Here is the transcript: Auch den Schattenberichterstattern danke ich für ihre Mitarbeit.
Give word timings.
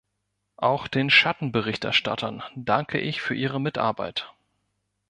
Auch 0.57 0.87
den 0.87 1.11
Schattenberichterstattern 1.11 2.41
danke 2.55 2.97
ich 2.99 3.21
für 3.21 3.35
ihre 3.35 3.61
Mitarbeit. 3.61 4.33